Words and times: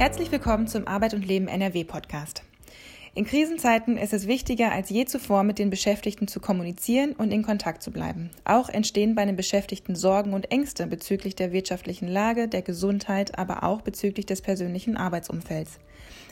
Herzlich 0.00 0.32
willkommen 0.32 0.66
zum 0.66 0.88
Arbeit 0.88 1.12
und 1.12 1.26
Leben 1.26 1.46
NRW 1.46 1.84
Podcast. 1.84 2.42
In 3.14 3.26
Krisenzeiten 3.26 3.98
ist 3.98 4.14
es 4.14 4.26
wichtiger 4.26 4.72
als 4.72 4.88
je 4.88 5.04
zuvor, 5.04 5.42
mit 5.42 5.58
den 5.58 5.68
Beschäftigten 5.68 6.26
zu 6.26 6.40
kommunizieren 6.40 7.12
und 7.12 7.30
in 7.30 7.42
Kontakt 7.42 7.82
zu 7.82 7.90
bleiben. 7.90 8.30
Auch 8.46 8.70
entstehen 8.70 9.14
bei 9.14 9.26
den 9.26 9.36
Beschäftigten 9.36 9.94
Sorgen 9.94 10.32
und 10.32 10.50
Ängste 10.50 10.86
bezüglich 10.86 11.36
der 11.36 11.52
wirtschaftlichen 11.52 12.08
Lage, 12.08 12.48
der 12.48 12.62
Gesundheit, 12.62 13.38
aber 13.38 13.62
auch 13.62 13.82
bezüglich 13.82 14.24
des 14.24 14.40
persönlichen 14.40 14.96
Arbeitsumfelds. 14.96 15.78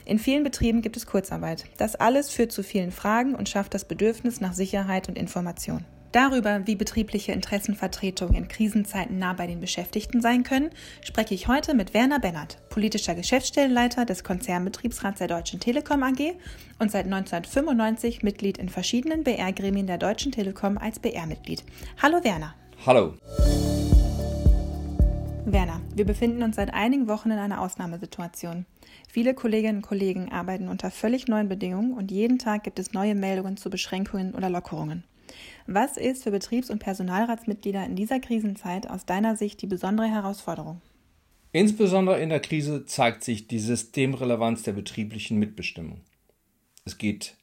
In 0.03 0.17
vielen 0.17 0.43
Betrieben 0.43 0.81
gibt 0.81 0.97
es 0.97 1.05
Kurzarbeit. 1.05 1.65
Das 1.77 1.95
alles 1.95 2.31
führt 2.31 2.51
zu 2.51 2.63
vielen 2.63 2.89
Fragen 2.89 3.35
und 3.35 3.49
schafft 3.49 3.75
das 3.75 3.85
Bedürfnis 3.85 4.41
nach 4.41 4.53
Sicherheit 4.53 5.09
und 5.09 5.15
Information. 5.15 5.85
Darüber, 6.11 6.65
wie 6.65 6.75
betriebliche 6.75 7.33
Interessenvertretungen 7.33 8.33
in 8.33 8.47
Krisenzeiten 8.47 9.19
nah 9.19 9.33
bei 9.33 9.45
den 9.45 9.59
Beschäftigten 9.59 10.21
sein 10.21 10.41
können, 10.41 10.71
spreche 11.03 11.35
ich 11.35 11.47
heute 11.47 11.75
mit 11.75 11.93
Werner 11.93 12.19
Bennert, 12.19 12.57
politischer 12.69 13.13
Geschäftsstellenleiter 13.13 14.05
des 14.05 14.23
Konzernbetriebsrats 14.23 15.19
der 15.19 15.27
Deutschen 15.27 15.59
Telekom 15.59 16.01
AG 16.01 16.33
und 16.79 16.89
seit 16.89 17.05
1995 17.05 18.23
Mitglied 18.23 18.57
in 18.57 18.69
verschiedenen 18.69 19.23
BR-Gremien 19.23 19.85
der 19.85 19.99
Deutschen 19.99 20.31
Telekom 20.31 20.79
als 20.79 20.97
BR-Mitglied. 20.97 21.63
Hallo 22.01 22.23
Werner. 22.23 22.55
Hallo. 22.87 23.13
Werner, 25.45 25.81
wir 25.93 26.05
befinden 26.05 26.41
uns 26.41 26.55
seit 26.55 26.73
einigen 26.73 27.07
Wochen 27.07 27.29
in 27.29 27.37
einer 27.37 27.61
Ausnahmesituation. 27.61 28.65
Viele 29.07 29.35
Kolleginnen 29.35 29.77
und 29.77 29.87
Kollegen 29.87 30.31
arbeiten 30.31 30.69
unter 30.69 30.89
völlig 30.89 31.27
neuen 31.27 31.49
Bedingungen 31.49 31.93
und 31.93 32.09
jeden 32.09 32.39
Tag 32.39 32.63
gibt 32.63 32.79
es 32.79 32.93
neue 32.93 33.13
Meldungen 33.13 33.57
zu 33.57 33.69
Beschränkungen 33.69 34.33
oder 34.33 34.49
Lockerungen. 34.49 35.03
Was 35.67 35.97
ist 35.97 36.23
für 36.23 36.31
Betriebs- 36.31 36.69
und 36.69 36.79
Personalratsmitglieder 36.79 37.85
in 37.85 37.95
dieser 37.95 38.19
Krisenzeit 38.19 38.89
aus 38.89 39.05
deiner 39.05 39.35
Sicht 39.35 39.61
die 39.61 39.67
besondere 39.67 40.07
Herausforderung? 40.07 40.81
Insbesondere 41.51 42.19
in 42.21 42.29
der 42.29 42.39
Krise 42.39 42.85
zeigt 42.85 43.23
sich 43.23 43.47
die 43.47 43.59
Systemrelevanz 43.59 44.63
der 44.63 44.73
betrieblichen 44.73 45.39
Mitbestimmung. 45.39 46.01
Es 46.85 46.97
geht 46.97 47.35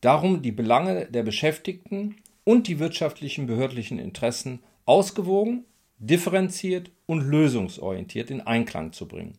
darum, 0.00 0.42
die 0.42 0.52
Belange 0.52 1.06
der 1.06 1.22
Beschäftigten 1.22 2.16
und 2.44 2.68
die 2.68 2.78
wirtschaftlichen 2.78 3.46
behördlichen 3.46 3.98
Interessen 3.98 4.60
ausgewogen, 4.84 5.64
differenziert 5.98 6.90
und 7.06 7.22
lösungsorientiert 7.22 8.30
in 8.30 8.42
Einklang 8.42 8.92
zu 8.92 9.08
bringen. 9.08 9.38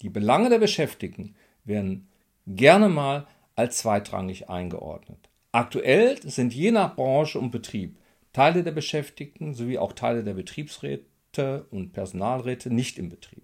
Die 0.00 0.08
Belange 0.08 0.48
der 0.48 0.58
Beschäftigten 0.58 1.36
werden 1.64 2.08
gerne 2.46 2.88
mal 2.88 3.28
als 3.54 3.78
zweitrangig 3.78 4.48
eingeordnet. 4.50 5.28
Aktuell 5.52 6.18
sind 6.22 6.54
je 6.54 6.70
nach 6.70 6.96
Branche 6.96 7.38
und 7.38 7.50
Betrieb 7.50 7.98
Teile 8.32 8.62
der 8.62 8.72
Beschäftigten 8.72 9.52
sowie 9.52 9.76
auch 9.76 9.92
Teile 9.92 10.24
der 10.24 10.32
Betriebsräte 10.32 11.66
und 11.70 11.92
Personalräte 11.92 12.72
nicht 12.72 12.98
im 12.98 13.10
Betrieb. 13.10 13.42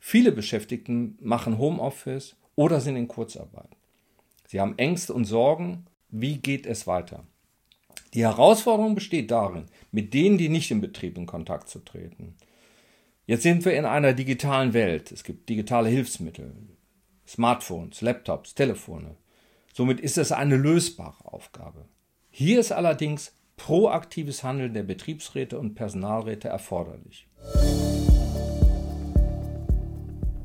Viele 0.00 0.32
Beschäftigten 0.32 1.18
machen 1.20 1.58
Homeoffice 1.58 2.36
oder 2.56 2.80
sind 2.80 2.96
in 2.96 3.08
Kurzarbeit. 3.08 3.68
Sie 4.46 4.60
haben 4.60 4.78
Ängste 4.78 5.12
und 5.12 5.26
Sorgen, 5.26 5.86
wie 6.08 6.38
geht 6.38 6.66
es 6.66 6.86
weiter? 6.86 7.24
Die 8.14 8.22
Herausforderung 8.22 8.94
besteht 8.94 9.30
darin, 9.30 9.66
mit 9.90 10.12
denen, 10.14 10.38
die 10.38 10.48
nicht 10.48 10.70
im 10.70 10.80
Betrieb 10.80 11.16
in 11.16 11.26
Kontakt 11.26 11.68
zu 11.68 11.78
treten. 11.78 12.34
Jetzt 13.26 13.42
sind 13.42 13.64
wir 13.64 13.74
in 13.74 13.84
einer 13.84 14.14
digitalen 14.14 14.72
Welt. 14.74 15.12
Es 15.12 15.24
gibt 15.24 15.48
digitale 15.48 15.88
Hilfsmittel, 15.88 16.52
Smartphones, 17.26 18.00
Laptops, 18.00 18.54
Telefone. 18.54 19.16
Somit 19.72 20.00
ist 20.00 20.18
es 20.18 20.32
eine 20.32 20.56
lösbare 20.56 21.24
Aufgabe. 21.24 21.86
Hier 22.30 22.60
ist 22.60 22.72
allerdings 22.72 23.34
proaktives 23.56 24.42
Handeln 24.42 24.74
der 24.74 24.82
Betriebsräte 24.82 25.58
und 25.58 25.74
Personalräte 25.74 26.48
erforderlich. 26.48 27.26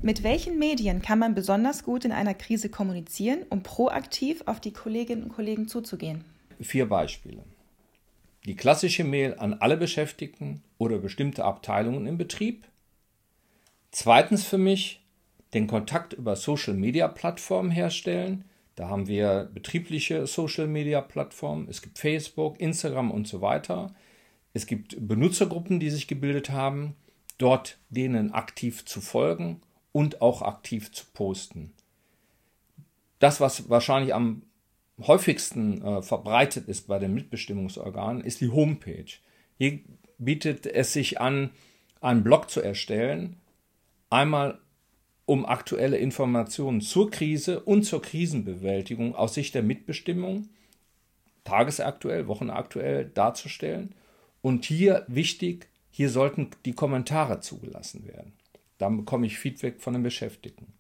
Mit 0.02 0.23
welchen 0.23 0.58
Medien 0.58 1.02
kann 1.02 1.20
man 1.20 1.36
besonders 1.36 1.83
gut 1.83 2.05
in 2.05 2.14
einer 2.14 2.36
Krise 2.36 2.70
kommunizieren, 2.70 3.39
um 3.49 3.64
proaktiv 3.64 4.43
auf 4.45 4.61
die 4.61 4.71
Kolleginnen 4.71 5.23
und 5.23 5.33
Kollegen 5.33 5.67
zuzugehen? 5.67 6.23
Vier 6.61 6.87
Beispiele. 6.87 7.43
Die 8.45 8.55
klassische 8.55 9.04
Mail 9.04 9.36
an 9.39 9.55
alle 9.55 9.76
Beschäftigten 9.76 10.64
oder 10.77 10.99
bestimmte 10.99 11.43
Abteilungen 11.43 12.08
im 12.08 12.17
Betrieb. 12.17 12.66
Zweitens 13.92 14.45
für 14.45 14.58
mich 14.58 15.02
den 15.54 15.67
Kontakt 15.67 16.14
über 16.14 16.37
Social-Media-Plattformen 16.37 17.71
herstellen, 17.71 18.45
da 18.77 18.89
haben 18.89 19.08
wir 19.08 19.49
betriebliche 19.52 20.27
Social-Media-Plattformen. 20.27 21.67
Es 21.67 21.82
gibt 21.82 21.98
Facebook, 21.98 22.60
Instagram 22.60 23.10
und 23.10 23.27
so 23.27 23.42
weiter. 23.42 23.95
Es 24.54 24.67
gibt 24.67 24.95
Benutzergruppen, 24.99 25.80
die 25.80 25.89
sich 25.89 26.08
gebildet 26.08 26.52
haben, 26.52 26.95
dort 27.39 27.80
denen 27.89 28.32
aktiv 28.33 28.86
zu 28.86 29.02
folgen 29.02 29.61
und 29.93 30.21
auch 30.21 30.43
aktiv 30.43 30.92
zu 30.92 31.05
posten. 31.11 31.73
Das, 33.17 33.42
was 33.42 33.67
wahrscheinlich 33.67 34.14
am 34.14 34.43
häufigsten 35.02 35.82
äh, 35.82 36.04
verbreitet 36.04 36.67
ist 36.67 36.87
bei 36.87 36.99
den 36.99 37.16
Mitbestimmungsorganen, 37.16 38.23
ist 38.23 38.42
die 38.42 38.49
Homepage. 38.49 39.11
Hier 39.58 39.80
bietet 40.20 40.67
es 40.67 40.93
sich 40.93 41.20
an, 41.20 41.49
einen 41.99 42.23
Blog 42.23 42.52
zu 42.52 42.61
erstellen, 42.61 43.37
einmal 44.11 44.60
um 45.27 45.45
aktuelle 45.45 45.98
Informationen 45.98 46.80
zur 46.80 47.11
Krise 47.11 47.60
und 47.60 47.83
zur 47.83 48.02
Krisenbewältigung 48.02 49.14
aus 49.14 49.33
Sicht 49.33 49.54
der 49.54 49.61
Mitbestimmung 49.61 50.48
tagesaktuell, 51.43 52.27
wochenaktuell 52.27 53.11
darzustellen. 53.14 53.93
Und 54.42 54.64
hier 54.64 55.04
wichtig, 55.08 55.67
hier 55.92 56.10
sollten 56.10 56.52
die 56.66 56.71
Kommentare 56.71 57.42
zugelassen 57.42 58.08
werden. 58.08 58.33
Dann 58.77 58.95
bekomme 58.95 59.27
ich 59.27 59.37
Feedback 59.37 59.82
von 59.82 59.93
den 59.93 60.04
Beschäftigten. 60.04 60.73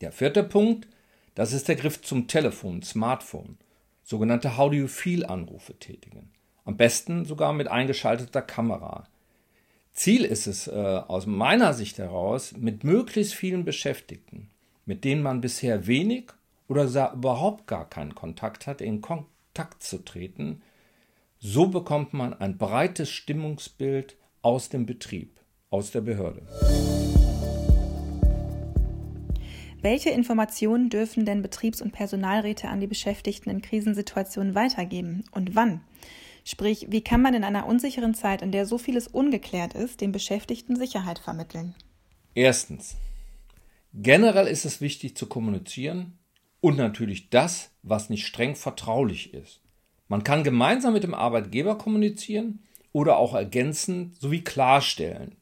Der 0.00 0.10
vierte 0.10 0.42
Punkt, 0.42 0.88
das 1.36 1.52
ist 1.52 1.68
der 1.68 1.76
Griff 1.76 2.02
zum 2.02 2.26
Telefon, 2.26 2.82
Smartphone, 2.82 3.56
sogenannte 4.02 4.56
How 4.56 4.68
do 4.68 4.76
you 4.76 4.88
feel 4.88 5.24
Anrufe 5.24 5.78
tätigen. 5.78 6.32
Am 6.64 6.76
besten 6.76 7.24
sogar 7.24 7.52
mit 7.52 7.68
eingeschalteter 7.68 8.42
Kamera. 8.42 9.06
Ziel 9.94 10.24
ist 10.24 10.48
es 10.48 10.66
äh, 10.66 10.72
aus 10.72 11.26
meiner 11.26 11.72
Sicht 11.72 11.98
heraus, 11.98 12.52
mit 12.56 12.82
möglichst 12.82 13.34
vielen 13.34 13.64
Beschäftigten, 13.64 14.50
mit 14.86 15.04
denen 15.04 15.22
man 15.22 15.40
bisher 15.40 15.86
wenig 15.86 16.24
oder 16.66 17.12
überhaupt 17.12 17.68
gar 17.68 17.88
keinen 17.88 18.14
Kontakt 18.16 18.66
hat, 18.66 18.80
in 18.80 19.00
Kontakt 19.00 19.84
zu 19.84 20.04
treten. 20.04 20.62
So 21.38 21.68
bekommt 21.68 22.12
man 22.12 22.34
ein 22.34 22.58
breites 22.58 23.08
Stimmungsbild 23.10 24.16
aus 24.42 24.68
dem 24.68 24.84
Betrieb, 24.84 25.38
aus 25.70 25.92
der 25.92 26.00
Behörde. 26.00 26.42
Welche 29.80 30.10
Informationen 30.10 30.90
dürfen 30.90 31.24
denn 31.24 31.40
Betriebs- 31.42 31.82
und 31.82 31.92
Personalräte 31.92 32.68
an 32.68 32.80
die 32.80 32.88
Beschäftigten 32.88 33.50
in 33.50 33.62
Krisensituationen 33.62 34.56
weitergeben 34.56 35.22
und 35.30 35.54
wann? 35.54 35.82
Sprich, 36.44 36.86
wie 36.90 37.02
kann 37.02 37.22
man 37.22 37.32
in 37.32 37.42
einer 37.42 37.66
unsicheren 37.66 38.14
Zeit, 38.14 38.42
in 38.42 38.52
der 38.52 38.66
so 38.66 38.76
vieles 38.76 39.08
ungeklärt 39.08 39.72
ist, 39.74 40.02
den 40.02 40.12
Beschäftigten 40.12 40.76
Sicherheit 40.76 41.18
vermitteln? 41.18 41.74
Erstens. 42.34 42.96
Generell 43.94 44.46
ist 44.46 44.64
es 44.64 44.80
wichtig 44.80 45.16
zu 45.16 45.26
kommunizieren 45.26 46.18
und 46.60 46.76
natürlich 46.76 47.30
das, 47.30 47.70
was 47.82 48.10
nicht 48.10 48.26
streng 48.26 48.56
vertraulich 48.56 49.32
ist. 49.32 49.60
Man 50.08 50.22
kann 50.22 50.44
gemeinsam 50.44 50.92
mit 50.92 51.02
dem 51.02 51.14
Arbeitgeber 51.14 51.78
kommunizieren 51.78 52.62
oder 52.92 53.16
auch 53.16 53.34
ergänzend 53.34 54.20
sowie 54.20 54.42
klarstellen. 54.42 55.36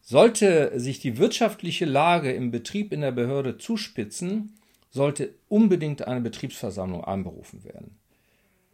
Sollte 0.00 0.72
sich 0.78 1.00
die 1.00 1.18
wirtschaftliche 1.18 1.84
Lage 1.84 2.32
im 2.32 2.50
Betrieb 2.50 2.92
in 2.92 3.00
der 3.00 3.12
Behörde 3.12 3.58
zuspitzen, 3.58 4.54
sollte 4.90 5.34
unbedingt 5.48 6.06
eine 6.06 6.20
Betriebsversammlung 6.20 7.04
einberufen 7.04 7.64
werden. 7.64 7.98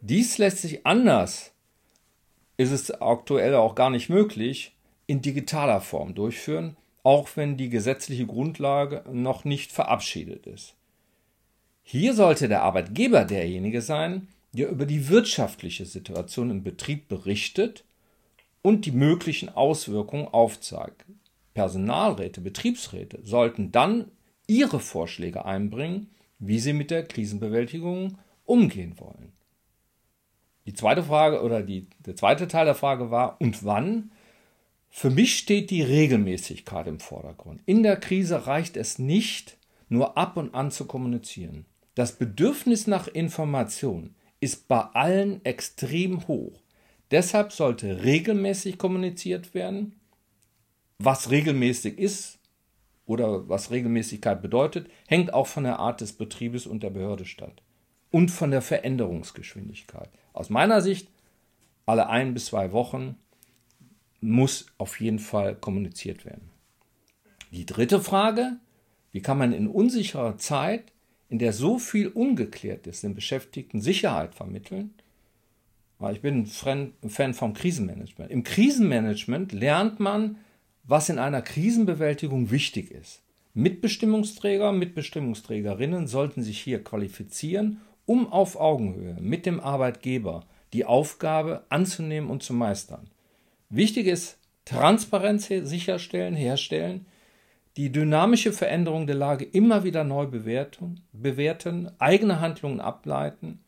Dies 0.05 0.37
lässt 0.37 0.57
sich 0.57 0.85
anders, 0.85 1.53
ist 2.57 2.71
es 2.73 2.91
aktuell 2.91 3.55
auch 3.55 3.73
gar 3.73 3.89
nicht 3.89 4.09
möglich, 4.09 4.75
in 5.07 5.21
digitaler 5.21 5.79
Form 5.79 6.13
durchführen, 6.13 6.75
auch 7.03 7.29
wenn 7.35 7.55
die 7.55 7.69
gesetzliche 7.69 8.25
Grundlage 8.25 9.05
noch 9.09 9.45
nicht 9.45 9.71
verabschiedet 9.71 10.45
ist. 10.45 10.75
Hier 11.83 12.13
sollte 12.15 12.49
der 12.49 12.63
Arbeitgeber 12.63 13.23
derjenige 13.23 13.81
sein, 13.81 14.27
der 14.51 14.67
über 14.67 14.85
die 14.85 15.07
wirtschaftliche 15.07 15.85
Situation 15.85 16.51
im 16.51 16.63
Betrieb 16.63 17.07
berichtet 17.07 17.85
und 18.61 18.85
die 18.85 18.91
möglichen 18.91 19.47
Auswirkungen 19.47 20.27
aufzeigt. 20.27 21.05
Personalräte, 21.53 22.41
Betriebsräte 22.41 23.21
sollten 23.23 23.71
dann 23.71 24.11
ihre 24.47 24.81
Vorschläge 24.81 25.45
einbringen, 25.45 26.09
wie 26.39 26.59
sie 26.59 26.73
mit 26.73 26.91
der 26.91 27.05
Krisenbewältigung 27.05 28.17
umgehen 28.43 28.99
wollen. 28.99 29.31
Die 30.65 30.73
zweite 30.73 31.03
Frage 31.03 31.41
oder 31.41 31.61
die, 31.61 31.87
der 31.99 32.15
zweite 32.15 32.47
Teil 32.47 32.65
der 32.65 32.75
Frage 32.75 33.11
war, 33.11 33.39
und 33.41 33.65
wann? 33.65 34.11
Für 34.89 35.09
mich 35.09 35.37
steht 35.37 35.71
die 35.71 35.81
Regelmäßigkeit 35.81 36.87
im 36.87 36.99
Vordergrund. 36.99 37.61
In 37.65 37.83
der 37.83 37.97
Krise 37.97 38.47
reicht 38.47 38.77
es 38.77 38.99
nicht, 38.99 39.57
nur 39.89 40.17
ab 40.17 40.37
und 40.37 40.53
an 40.53 40.71
zu 40.71 40.85
kommunizieren. 40.85 41.65
Das 41.95 42.13
Bedürfnis 42.13 42.87
nach 42.87 43.07
Information 43.07 44.15
ist 44.39 44.67
bei 44.67 44.81
allen 44.81 45.43
extrem 45.45 46.27
hoch. 46.27 46.61
Deshalb 47.11 47.51
sollte 47.51 48.03
regelmäßig 48.03 48.77
kommuniziert 48.77 49.53
werden. 49.53 49.99
Was 50.99 51.29
regelmäßig 51.29 51.97
ist, 51.97 52.39
oder 53.05 53.49
was 53.49 53.71
Regelmäßigkeit 53.71 54.41
bedeutet, 54.41 54.89
hängt 55.07 55.33
auch 55.33 55.47
von 55.47 55.63
der 55.63 55.79
Art 55.79 56.01
des 56.01 56.13
Betriebes 56.13 56.65
und 56.65 56.83
der 56.83 56.89
Behörde 56.89 57.25
statt. 57.25 57.61
Und 58.13 58.29
von 58.29 58.51
der 58.51 58.61
Veränderungsgeschwindigkeit. 58.61 60.07
Aus 60.33 60.51
meiner 60.51 60.81
Sicht, 60.81 61.07
alle 61.87 62.09
ein 62.09 62.35
bis 62.35 62.45
zwei 62.45 62.71
Wochen 62.71 63.15
muss 64.21 64.67
auf 64.77 65.01
jeden 65.01 65.17
Fall 65.17 65.55
kommuniziert 65.55 66.23
werden. 66.23 66.51
Die 67.49 67.65
dritte 67.65 67.99
Frage, 67.99 68.57
wie 69.11 69.21
kann 69.21 69.39
man 69.39 69.51
in 69.51 69.67
unsicherer 69.67 70.37
Zeit, 70.37 70.93
in 71.27 71.39
der 71.39 71.53
so 71.53 71.79
viel 71.79 72.07
ungeklärt 72.07 72.85
ist, 72.85 73.01
den 73.01 73.15
Beschäftigten 73.15 73.81
Sicherheit 73.81 74.35
vermitteln? 74.35 74.93
Ich 76.11 76.21
bin 76.21 76.43
ein 76.43 77.09
Fan 77.09 77.33
vom 77.33 77.55
Krisenmanagement. 77.55 78.29
Im 78.29 78.43
Krisenmanagement 78.43 79.53
lernt 79.53 79.99
man, 79.99 80.37
was 80.83 81.09
in 81.09 81.17
einer 81.17 81.41
Krisenbewältigung 81.41 82.51
wichtig 82.51 82.91
ist. 82.91 83.23
Mitbestimmungsträger, 83.55 84.71
Mitbestimmungsträgerinnen 84.71 86.05
sollten 86.05 86.43
sich 86.43 86.59
hier 86.59 86.83
qualifizieren, 86.83 87.81
um 88.05 88.31
auf 88.31 88.59
Augenhöhe 88.59 89.15
mit 89.19 89.45
dem 89.45 89.59
Arbeitgeber 89.59 90.45
die 90.73 90.85
Aufgabe 90.85 91.65
anzunehmen 91.69 92.29
und 92.29 92.43
zu 92.43 92.53
meistern. 92.53 93.09
Wichtig 93.69 94.07
ist 94.07 94.37
Transparenz 94.65 95.47
sicherstellen, 95.47 96.35
herstellen, 96.35 97.05
die 97.77 97.91
dynamische 97.91 98.53
Veränderung 98.53 99.07
der 99.07 99.15
Lage 99.15 99.45
immer 99.45 99.83
wieder 99.83 100.03
neu 100.03 100.27
bewerten, 100.27 101.01
bewerten, 101.11 101.91
eigene 101.99 102.39
Handlungen 102.39 102.79
ableiten 102.79 103.59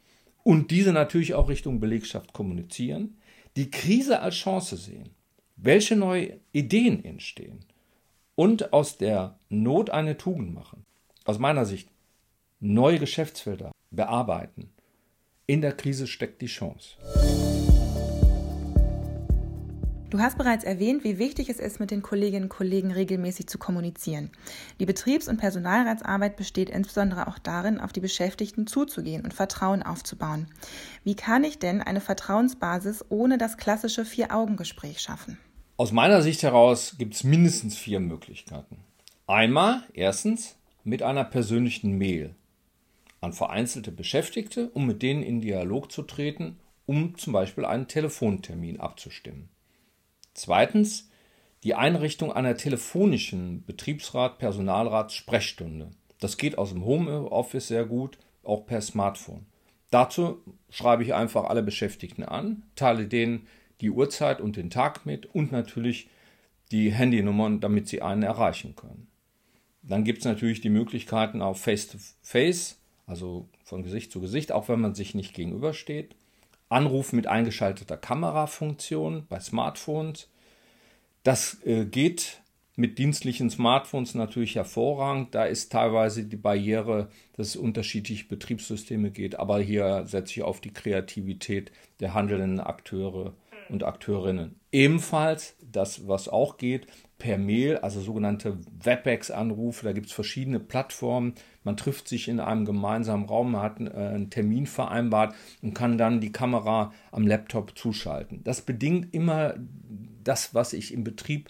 und 0.43 0.71
diese 0.71 0.93
natürlich 0.93 1.33
auch 1.33 1.49
Richtung 1.49 1.79
Belegschaft 1.79 2.33
kommunizieren, 2.33 3.17
die 3.55 3.71
Krise 3.71 4.19
als 4.19 4.35
Chance 4.35 4.77
sehen 4.77 5.09
welche 5.55 5.95
neue 5.95 6.39
Ideen 6.51 7.03
entstehen 7.03 7.65
und 8.35 8.73
aus 8.73 8.97
der 8.97 9.39
Not 9.49 9.89
eine 9.89 10.17
Tugend 10.17 10.53
machen. 10.53 10.85
Aus 11.23 11.39
meiner 11.39 11.65
Sicht 11.65 11.89
neue 12.59 12.99
Geschäftsfelder 12.99 13.71
bearbeiten. 13.95 14.69
In 15.47 15.61
der 15.61 15.73
Krise 15.73 16.07
steckt 16.07 16.41
die 16.41 16.47
Chance. 16.47 16.97
Du 20.15 20.21
hast 20.21 20.37
bereits 20.37 20.63
erwähnt, 20.63 21.03
wie 21.03 21.17
wichtig 21.17 21.49
es 21.49 21.59
ist, 21.59 21.79
mit 21.79 21.91
den 21.91 22.01
Kolleginnen 22.01 22.43
und 22.43 22.49
Kollegen 22.49 22.91
regelmäßig 22.91 23.47
zu 23.47 23.57
kommunizieren. 23.57 24.29
Die 24.79 24.85
Betriebs- 24.85 25.27
und 25.27 25.37
Personalratsarbeit 25.37 26.37
besteht 26.37 26.69
insbesondere 26.69 27.27
auch 27.27 27.37
darin, 27.37 27.81
auf 27.81 27.91
die 27.91 27.99
Beschäftigten 27.99 28.65
zuzugehen 28.65 29.23
und 29.23 29.33
Vertrauen 29.33 29.83
aufzubauen. 29.83 30.47
Wie 31.03 31.15
kann 31.15 31.43
ich 31.43 31.59
denn 31.59 31.81
eine 31.81 31.99
Vertrauensbasis 31.99 33.03
ohne 33.09 33.37
das 33.37 33.57
klassische 33.57 34.05
Vier-Augen-Gespräch 34.05 35.01
schaffen? 35.01 35.37
Aus 35.75 35.91
meiner 35.91 36.21
Sicht 36.21 36.43
heraus 36.43 36.95
gibt 36.97 37.15
es 37.15 37.25
mindestens 37.25 37.75
vier 37.75 37.99
Möglichkeiten. 37.99 38.77
Einmal, 39.27 39.83
erstens, 39.93 40.55
mit 40.85 41.03
einer 41.03 41.25
persönlichen 41.25 41.97
Mail 41.97 42.35
an 43.21 43.33
vereinzelte 43.33 43.91
Beschäftigte, 43.91 44.69
um 44.71 44.85
mit 44.85 45.01
denen 45.01 45.23
in 45.23 45.41
Dialog 45.41 45.91
zu 45.91 46.03
treten, 46.03 46.59
um 46.85 47.17
zum 47.17 47.33
Beispiel 47.33 47.65
einen 47.65 47.87
Telefontermin 47.87 48.79
abzustimmen. 48.79 49.49
Zweitens, 50.33 51.09
die 51.63 51.73
Einrichtung 51.73 52.31
einer 52.31 52.55
telefonischen 52.57 53.63
Betriebsrat-Personalrats-Sprechstunde. 53.65 55.89
Das 56.19 56.37
geht 56.37 56.55
aus 56.57 56.69
dem 56.69 56.85
Homeoffice 56.85 57.69
sehr 57.69 57.85
gut, 57.85 58.19
auch 58.43 58.67
per 58.67 58.81
Smartphone. 58.81 59.47
Dazu 59.89 60.43
schreibe 60.69 61.03
ich 61.03 61.13
einfach 61.13 61.45
alle 61.45 61.63
Beschäftigten 61.63 62.23
an, 62.23 62.63
teile 62.75 63.07
denen 63.07 63.47
die 63.81 63.89
Uhrzeit 63.89 64.41
und 64.41 64.57
den 64.57 64.69
Tag 64.69 65.05
mit 65.05 65.25
und 65.25 65.51
natürlich 65.51 66.09
die 66.71 66.91
Handynummern, 66.91 67.59
damit 67.59 67.87
Sie 67.87 68.01
einen 68.01 68.23
erreichen 68.23 68.75
können. 68.75 69.07
Dann 69.81 70.03
gibt 70.03 70.19
es 70.19 70.25
natürlich 70.25 70.61
die 70.61 70.69
Möglichkeiten 70.69 71.41
auf 71.41 71.61
Face-to-Face, 71.61 72.79
also 73.05 73.47
von 73.63 73.83
Gesicht 73.83 74.11
zu 74.11 74.21
Gesicht, 74.21 74.51
auch 74.51 74.69
wenn 74.69 74.81
man 74.81 74.95
sich 74.95 75.15
nicht 75.15 75.33
gegenübersteht. 75.33 76.15
Anruf 76.69 77.13
mit 77.13 77.27
eingeschalteter 77.27 77.97
Kamerafunktion 77.97 79.25
bei 79.29 79.39
Smartphones. 79.39 80.29
Das 81.23 81.63
äh, 81.65 81.85
geht 81.85 82.41
mit 82.75 82.97
dienstlichen 82.97 83.49
Smartphones 83.49 84.15
natürlich 84.15 84.55
hervorragend. 84.55 85.33
Da 85.33 85.45
ist 85.45 85.71
teilweise 85.71 86.25
die 86.25 86.35
Barriere, 86.35 87.09
dass 87.33 87.49
es 87.49 87.55
unterschiedliche 87.55 88.27
Betriebssysteme 88.27 89.11
geht, 89.11 89.39
aber 89.39 89.59
hier 89.59 90.05
setze 90.05 90.33
ich 90.33 90.43
auf 90.43 90.59
die 90.59 90.73
Kreativität 90.73 91.71
der 91.99 92.13
handelnden 92.13 92.59
Akteure 92.59 93.33
und 93.69 93.83
Akteurinnen. 93.83 94.59
Ebenfalls 94.71 95.55
das, 95.75 96.07
was 96.07 96.29
auch 96.29 96.57
geht, 96.57 96.87
per 97.17 97.37
Mail, 97.37 97.77
also 97.77 98.01
sogenannte 98.01 98.57
WebEx-Anrufe. 98.83 99.85
Da 99.85 99.93
gibt 99.93 100.07
es 100.07 100.13
verschiedene 100.13 100.59
Plattformen. 100.59 101.33
Man 101.63 101.77
trifft 101.77 102.07
sich 102.07 102.27
in 102.27 102.39
einem 102.39 102.65
gemeinsamen 102.65 103.25
Raum, 103.25 103.53
man 103.53 103.61
hat 103.61 103.79
äh, 103.79 103.91
einen 103.93 104.29
Termin 104.29 104.65
vereinbart 104.65 105.35
und 105.61 105.73
kann 105.73 105.97
dann 105.97 106.21
die 106.21 106.31
Kamera 106.31 106.93
am 107.11 107.25
Laptop 107.27 107.77
zuschalten. 107.77 108.43
Das 108.43 108.61
bedingt 108.61 109.13
immer 109.13 109.55
das, 110.23 110.53
was 110.53 110.73
ich 110.73 110.93
im 110.93 111.03
Betrieb 111.03 111.49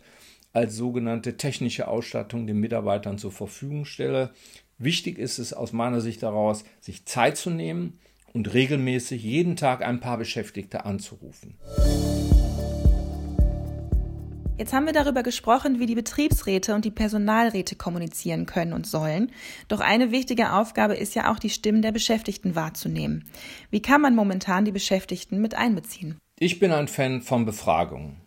als 0.54 0.76
sogenannte 0.76 1.38
technische 1.38 1.88
Ausstattung 1.88 2.48
den 2.48 2.60
Mitarbeitern 2.60 3.18
zur 3.18 3.32
Verfügung 3.32 3.86
stelle. 3.86 4.32
Wichtig 4.78 5.18
ist 5.18 5.40
es 5.40 5.54
aus 5.54 5.74
meiner 5.74 6.02
Sicht 6.02 6.24
daraus, 6.24 6.64
sich 6.80 7.06
Zeit 7.06 7.38
zu 7.38 7.50
nehmen, 7.50 8.00
und 8.36 8.54
regelmäßig 8.54 9.24
jeden 9.24 9.56
Tag 9.56 9.82
ein 9.82 10.02
paar 10.02 10.18
Beschäftigte 10.18 10.84
anzurufen. 10.84 11.56
Jetzt 14.58 14.74
haben 14.74 14.86
wir 14.86 14.94
darüber 14.94 15.22
gesprochen, 15.22 15.80
wie 15.80 15.86
die 15.86 15.96
Betriebsräte 15.96 16.74
und 16.76 16.86
die 16.86 16.92
Personalräte 16.92 17.76
kommunizieren 17.76 18.46
können 18.46 18.74
und 18.74 18.88
sollen. 18.88 19.32
Doch 19.68 19.82
eine 19.82 20.12
wichtige 20.12 20.54
Aufgabe 20.54 20.96
ist 20.96 21.14
ja 21.14 21.32
auch, 21.32 21.40
die 21.40 21.50
Stimmen 21.50 21.82
der 21.82 21.92
Beschäftigten 21.92 22.56
wahrzunehmen. 22.56 23.26
Wie 23.70 23.82
kann 23.82 24.02
man 24.02 24.16
momentan 24.16 24.64
die 24.66 24.72
Beschäftigten 24.72 25.42
mit 25.42 25.56
einbeziehen? 25.56 26.18
Ich 26.40 26.60
bin 26.60 26.72
ein 26.72 26.88
Fan 26.88 27.22
von 27.22 27.46
Befragungen. 27.46 28.18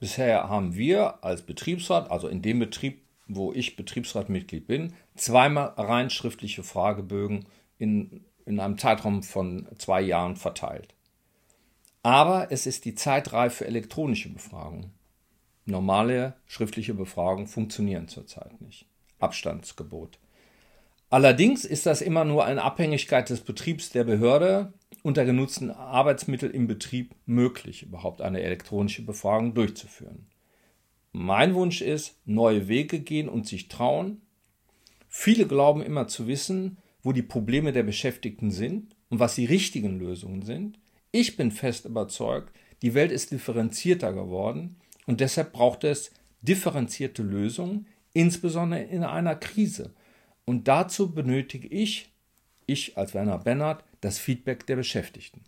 Bisher 0.00 0.48
haben 0.48 0.74
wir 0.74 1.22
als 1.22 1.42
Betriebsrat, 1.42 2.10
also 2.10 2.26
in 2.26 2.42
dem 2.42 2.58
Betrieb, 2.58 3.02
wo 3.28 3.52
ich 3.52 3.76
Betriebsratmitglied 3.76 4.66
bin, 4.66 4.92
zweimal 5.14 5.74
rein 5.76 6.10
schriftliche 6.10 6.62
Fragebögen 6.62 7.46
in 7.78 8.24
in 8.50 8.60
einem 8.60 8.78
Zeitraum 8.78 9.22
von 9.22 9.66
zwei 9.78 10.00
Jahren 10.00 10.36
verteilt. 10.36 10.94
Aber 12.02 12.50
es 12.50 12.66
ist 12.66 12.84
die 12.84 12.94
Zeit 12.94 13.32
reif 13.32 13.54
für 13.54 13.66
elektronische 13.66 14.30
Befragungen. 14.30 14.92
Normale 15.66 16.34
schriftliche 16.46 16.94
Befragungen 16.94 17.46
funktionieren 17.46 18.08
zurzeit 18.08 18.60
nicht. 18.60 18.86
Abstandsgebot. 19.18 20.18
Allerdings 21.10 21.64
ist 21.64 21.86
das 21.86 22.02
immer 22.02 22.24
nur 22.24 22.44
eine 22.44 22.62
Abhängigkeit 22.62 23.28
des 23.30 23.40
Betriebs 23.40 23.90
der 23.90 24.04
Behörde 24.04 24.72
und 25.02 25.16
der 25.16 25.24
genutzten 25.24 25.70
Arbeitsmittel 25.70 26.50
im 26.50 26.66
Betrieb 26.66 27.14
möglich, 27.26 27.82
überhaupt 27.82 28.20
eine 28.22 28.42
elektronische 28.42 29.02
Befragung 29.02 29.54
durchzuführen. 29.54 30.26
Mein 31.12 31.54
Wunsch 31.54 31.80
ist, 31.80 32.16
neue 32.24 32.68
Wege 32.68 33.00
gehen 33.00 33.28
und 33.28 33.46
sich 33.46 33.66
trauen. 33.66 34.22
Viele 35.08 35.46
glauben 35.46 35.82
immer 35.82 36.06
zu 36.06 36.28
wissen, 36.28 36.78
wo 37.02 37.12
die 37.12 37.22
Probleme 37.22 37.72
der 37.72 37.82
Beschäftigten 37.82 38.52
sind 38.52 38.94
und 39.08 39.18
was 39.18 39.34
die 39.34 39.46
richtigen 39.46 39.98
Lösungen 39.98 40.42
sind. 40.42 40.78
Ich 41.10 41.36
bin 41.36 41.50
fest 41.50 41.86
überzeugt, 41.86 42.54
die 42.82 42.94
Welt 42.94 43.10
ist 43.10 43.32
differenzierter 43.32 44.12
geworden 44.12 44.76
und 45.10 45.20
deshalb 45.20 45.52
braucht 45.52 45.82
es 45.82 46.12
differenzierte 46.40 47.24
Lösungen, 47.24 47.88
insbesondere 48.12 48.82
in 48.84 49.02
einer 49.02 49.34
Krise. 49.34 49.92
Und 50.44 50.68
dazu 50.68 51.12
benötige 51.12 51.66
ich, 51.66 52.12
ich 52.66 52.96
als 52.96 53.12
Werner 53.12 53.38
Bennert, 53.38 53.82
das 54.02 54.20
Feedback 54.20 54.66
der 54.66 54.76
Beschäftigten. 54.76 55.40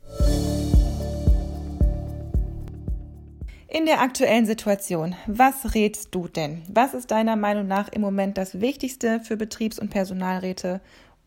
In 3.69 3.87
der 3.87 4.01
aktuellen 4.01 4.47
Situation, 4.47 5.15
was 5.29 5.77
rätst 5.77 6.13
du 6.13 6.27
denn? 6.27 6.63
Was 6.67 6.93
ist 6.93 7.13
deiner 7.13 7.37
Meinung 7.37 7.69
nach 7.69 7.89
im 7.91 8.01
Moment 8.01 8.39
das 8.39 8.61
Wichtigste 8.61 9.21
für 9.21 9.37
Betriebs- 9.37 9.79
und 9.79 9.91
Personalräte 9.91 10.81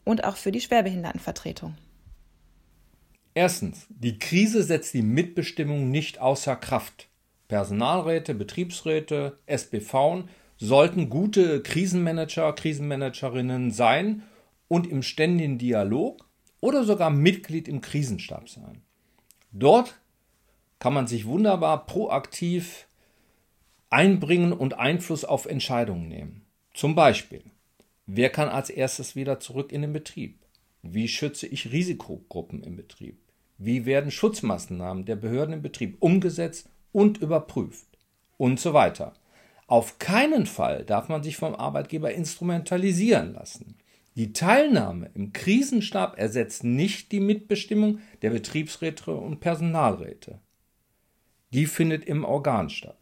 und 0.04 0.26
auch 0.26 0.36
für 0.36 0.52
die 0.52 0.60
Schwerbehindertenvertretung. 0.60 1.76
Erstens, 3.34 3.86
die 3.88 4.20
Krise 4.20 4.62
setzt 4.62 4.94
die 4.94 5.04
Mitbestimmung 5.04 5.90
nicht 5.90 6.20
außer 6.20 6.58
Kraft. 6.58 7.08
Personalräte, 7.48 8.34
Betriebsräte, 8.34 9.38
SBV 9.46 10.24
sollten 10.58 11.10
gute 11.10 11.62
Krisenmanager, 11.62 12.54
Krisenmanagerinnen 12.54 13.72
sein 13.72 14.24
und 14.68 14.88
im 14.88 15.04
ständigen 15.04 15.58
Dialog 15.58 16.28
oder 16.60 16.84
sogar 16.84 17.10
Mitglied 17.10 17.68
im 17.68 17.82
Krisenstab 17.82 18.50
sein. 18.50 18.82
Dort 19.52 20.00
kann 20.80 20.94
man 20.94 21.08
sich 21.08 21.26
wunderbar 21.26 21.86
proaktiv 21.86 22.88
einbringen 23.90 24.52
und 24.54 24.78
Einfluss 24.78 25.24
auf 25.24 25.46
Entscheidungen 25.46 26.08
nehmen. 26.08 26.46
Zum 26.74 26.96
Beispiel 26.96 27.44
Wer 28.08 28.30
kann 28.30 28.50
als 28.50 28.70
erstes 28.70 29.16
wieder 29.16 29.40
zurück 29.40 29.72
in 29.72 29.82
den 29.82 29.94
Betrieb? 29.94 30.38
Wie 30.84 31.08
schütze 31.08 31.48
ich 31.48 31.72
Risikogruppen 31.72 32.62
im 32.62 32.76
Betrieb? 32.76 33.18
Wie 33.58 33.86
werden 33.86 34.12
Schutzmaßnahmen 34.12 35.06
der 35.06 35.16
Behörden 35.16 35.56
im 35.56 35.62
Betrieb 35.64 35.98
umgesetzt 36.02 36.70
und 36.96 37.18
überprüft? 37.18 37.88
Und 38.38 38.58
so 38.58 38.74
weiter. 38.74 39.14
Auf 39.68 40.00
keinen 40.00 40.46
Fall 40.46 40.86
darf 40.86 41.10
man 41.10 41.24
sich 41.24 41.36
vom 41.36 41.54
Arbeitgeber 41.54 42.14
instrumentalisieren 42.14 43.34
lassen. 43.34 43.76
Die 44.16 44.32
Teilnahme 44.32 45.12
im 45.14 45.34
Krisenstab 45.34 46.18
ersetzt 46.18 46.64
nicht 46.64 47.12
die 47.12 47.20
Mitbestimmung 47.20 48.00
der 48.22 48.30
Betriebsräte 48.30 49.14
und 49.14 49.42
Personalräte. 49.42 50.40
Die 51.52 51.66
findet 51.66 52.06
im 52.06 52.24
Organ 52.24 52.70
statt. 52.70 52.98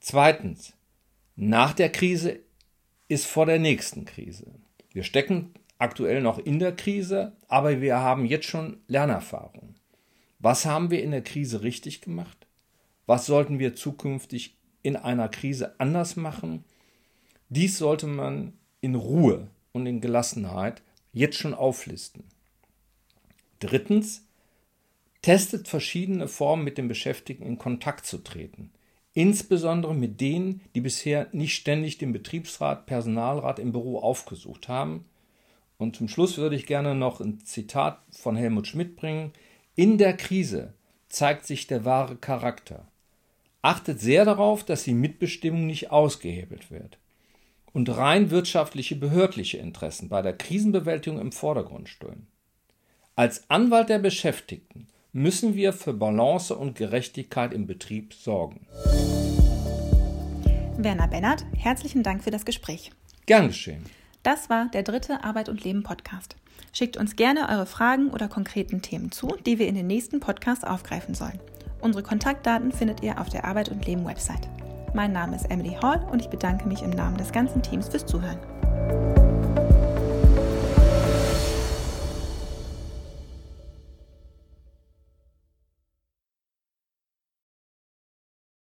Zweitens, 0.00 0.74
nach 1.36 1.72
der 1.72 1.90
Krise 1.90 2.40
ist 3.08 3.26
vor 3.26 3.46
der 3.46 3.58
nächsten 3.58 4.04
Krise. 4.04 4.46
Wir 4.92 5.04
stecken 5.04 5.54
aktuell 5.78 6.20
noch 6.20 6.38
in 6.38 6.58
der 6.58 6.76
Krise, 6.76 7.32
aber 7.48 7.80
wir 7.80 7.96
haben 7.96 8.26
jetzt 8.26 8.46
schon 8.46 8.82
Lernerfahrung. 8.88 9.74
Was 10.38 10.66
haben 10.66 10.90
wir 10.90 11.02
in 11.02 11.12
der 11.12 11.22
Krise 11.22 11.62
richtig 11.62 12.02
gemacht? 12.02 12.39
Was 13.10 13.26
sollten 13.26 13.58
wir 13.58 13.74
zukünftig 13.74 14.54
in 14.82 14.94
einer 14.94 15.28
Krise 15.28 15.74
anders 15.80 16.14
machen? 16.14 16.62
Dies 17.48 17.76
sollte 17.76 18.06
man 18.06 18.52
in 18.80 18.94
Ruhe 18.94 19.48
und 19.72 19.86
in 19.86 20.00
Gelassenheit 20.00 20.80
jetzt 21.12 21.36
schon 21.36 21.52
auflisten. 21.52 22.22
Drittens, 23.58 24.28
testet 25.22 25.66
verschiedene 25.66 26.28
Formen 26.28 26.62
mit 26.62 26.78
den 26.78 26.86
Beschäftigten 26.86 27.44
in 27.44 27.58
Kontakt 27.58 28.06
zu 28.06 28.18
treten, 28.18 28.70
insbesondere 29.12 29.92
mit 29.92 30.20
denen, 30.20 30.60
die 30.76 30.80
bisher 30.80 31.26
nicht 31.32 31.56
ständig 31.56 31.98
den 31.98 32.12
Betriebsrat, 32.12 32.86
Personalrat 32.86 33.58
im 33.58 33.72
Büro 33.72 33.98
aufgesucht 33.98 34.68
haben. 34.68 35.04
Und 35.78 35.96
zum 35.96 36.06
Schluss 36.06 36.38
würde 36.38 36.54
ich 36.54 36.64
gerne 36.64 36.94
noch 36.94 37.20
ein 37.20 37.40
Zitat 37.44 38.04
von 38.12 38.36
Helmut 38.36 38.68
Schmidt 38.68 38.94
bringen. 38.94 39.32
In 39.74 39.98
der 39.98 40.16
Krise 40.16 40.74
zeigt 41.08 41.44
sich 41.44 41.66
der 41.66 41.84
wahre 41.84 42.14
Charakter. 42.14 42.86
Achtet 43.62 44.00
sehr 44.00 44.24
darauf, 44.24 44.64
dass 44.64 44.84
die 44.84 44.94
Mitbestimmung 44.94 45.66
nicht 45.66 45.90
ausgehebelt 45.90 46.70
wird 46.70 46.98
und 47.72 47.94
rein 47.94 48.30
wirtschaftliche 48.30 48.96
behördliche 48.96 49.58
Interessen 49.58 50.08
bei 50.08 50.22
der 50.22 50.36
Krisenbewältigung 50.36 51.20
im 51.20 51.30
Vordergrund 51.30 51.88
stehen. 51.88 52.26
Als 53.16 53.50
Anwalt 53.50 53.90
der 53.90 53.98
Beschäftigten 53.98 54.86
müssen 55.12 55.54
wir 55.54 55.74
für 55.74 55.92
Balance 55.92 56.56
und 56.56 56.76
Gerechtigkeit 56.76 57.52
im 57.52 57.66
Betrieb 57.66 58.14
sorgen. 58.14 58.66
Werner 60.78 61.08
Bennert, 61.08 61.44
herzlichen 61.54 62.02
Dank 62.02 62.24
für 62.24 62.30
das 62.30 62.46
Gespräch. 62.46 62.92
Gern 63.26 63.48
geschehen. 63.48 63.84
Das 64.22 64.48
war 64.48 64.70
der 64.70 64.84
dritte 64.84 65.22
Arbeit 65.22 65.50
und 65.50 65.62
Leben 65.62 65.82
Podcast. 65.82 66.36
Schickt 66.72 66.96
uns 66.96 67.16
gerne 67.16 67.48
eure 67.50 67.66
Fragen 67.66 68.10
oder 68.10 68.28
konkreten 68.28 68.80
Themen 68.80 69.12
zu, 69.12 69.36
die 69.44 69.58
wir 69.58 69.68
in 69.68 69.74
den 69.74 69.86
nächsten 69.86 70.20
Podcasts 70.20 70.64
aufgreifen 70.64 71.14
sollen. 71.14 71.40
Unsere 71.80 72.02
Kontaktdaten 72.02 72.72
findet 72.72 73.02
ihr 73.02 73.18
auf 73.18 73.28
der 73.28 73.44
Arbeit 73.44 73.70
und 73.70 73.86
Leben 73.86 74.04
Website. 74.04 74.48
Mein 74.92 75.12
Name 75.12 75.36
ist 75.36 75.50
Emily 75.50 75.76
Hall 75.82 76.06
und 76.10 76.20
ich 76.20 76.28
bedanke 76.28 76.68
mich 76.68 76.82
im 76.82 76.90
Namen 76.90 77.16
des 77.16 77.32
ganzen 77.32 77.62
Teams 77.62 77.88
fürs 77.88 78.04
Zuhören. 78.04 78.38